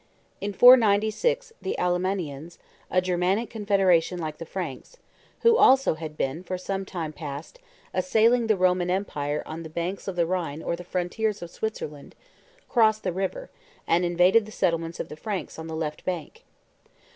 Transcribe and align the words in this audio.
In 0.39 0.51
496 0.51 1.53
the 1.61 1.75
Allemannians, 1.77 2.57
a 2.89 3.01
Germanic 3.01 3.51
confederation 3.51 4.17
like 4.17 4.39
the 4.39 4.47
Franks, 4.47 4.97
who 5.41 5.57
also 5.57 5.93
had 5.93 6.17
been, 6.17 6.41
for 6.43 6.57
some 6.57 6.85
time 6.85 7.13
past, 7.13 7.59
assailing 7.93 8.47
the 8.47 8.57
Roman 8.57 8.89
empire 8.89 9.43
on 9.45 9.61
the 9.61 9.69
banks 9.69 10.07
of 10.07 10.15
the 10.15 10.25
Rhine 10.25 10.63
or 10.63 10.75
the 10.75 10.83
frontiers 10.83 11.43
of 11.43 11.51
Switzerland, 11.51 12.15
crossed 12.67 13.03
the 13.03 13.13
river, 13.13 13.51
and 13.85 14.03
invaded 14.03 14.47
the 14.47 14.51
settlements 14.51 14.99
of 14.99 15.07
the 15.07 15.15
Franks 15.15 15.59
on 15.59 15.67
the 15.67 15.75
left 15.75 16.03
bank. 16.03 16.45